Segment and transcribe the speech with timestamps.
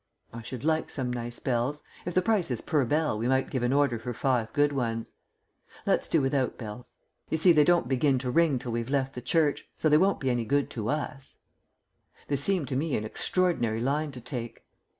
[0.33, 1.83] "I should like some nice bells.
[2.07, 5.11] If the price is 'per bell' we might give an order for five good ones."
[5.85, 6.93] "Let's do without bells.
[7.29, 10.19] You see, they don't begin to ring till we've left the church, so they won't
[10.19, 11.37] be any good to us."
[12.29, 14.65] This seemed to me an extraordinary line to take.